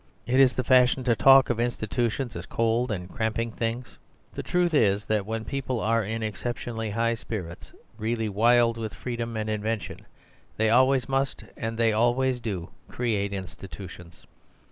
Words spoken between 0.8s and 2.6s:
to talk of institutions as